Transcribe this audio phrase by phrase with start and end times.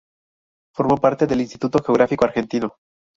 [0.73, 2.75] Formó parte del Instituto Geográfico Argentino.